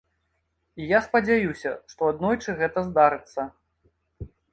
І 0.79 0.85
я 0.91 1.01
спадзяюся, 1.07 1.73
што 1.93 2.01
аднойчы 2.13 2.55
гэта 2.61 2.79
здарыцца. 2.87 3.41